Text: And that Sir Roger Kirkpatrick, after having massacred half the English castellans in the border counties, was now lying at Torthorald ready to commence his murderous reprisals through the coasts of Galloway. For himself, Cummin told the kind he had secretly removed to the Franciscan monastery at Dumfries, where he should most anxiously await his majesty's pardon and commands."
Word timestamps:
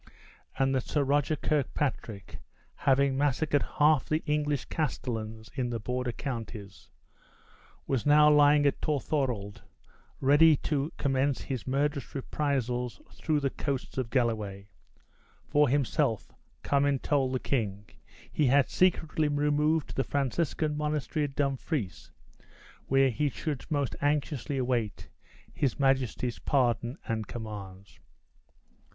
And 0.57 0.73
that 0.73 0.85
Sir 0.85 1.03
Roger 1.03 1.35
Kirkpatrick, 1.35 2.37
after 2.39 2.89
having 2.89 3.15
massacred 3.19 3.61
half 3.77 4.09
the 4.09 4.23
English 4.25 4.65
castellans 4.65 5.51
in 5.53 5.69
the 5.69 5.79
border 5.79 6.11
counties, 6.11 6.89
was 7.85 8.03
now 8.03 8.27
lying 8.27 8.65
at 8.65 8.81
Torthorald 8.81 9.61
ready 10.19 10.55
to 10.55 10.91
commence 10.97 11.41
his 11.41 11.67
murderous 11.67 12.15
reprisals 12.15 12.99
through 13.13 13.41
the 13.41 13.51
coasts 13.51 13.99
of 13.99 14.09
Galloway. 14.09 14.65
For 15.47 15.69
himself, 15.69 16.31
Cummin 16.63 16.97
told 16.97 17.33
the 17.33 17.39
kind 17.39 17.93
he 18.33 18.47
had 18.47 18.71
secretly 18.71 19.27
removed 19.27 19.89
to 19.89 19.93
the 19.95 20.03
Franciscan 20.03 20.75
monastery 20.75 21.25
at 21.25 21.35
Dumfries, 21.35 22.09
where 22.87 23.11
he 23.11 23.29
should 23.29 23.69
most 23.69 23.95
anxiously 24.01 24.57
await 24.57 25.09
his 25.53 25.79
majesty's 25.79 26.39
pardon 26.39 26.97
and 27.05 27.27
commands." 27.27 27.99